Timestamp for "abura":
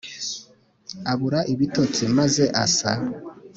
1.11-1.39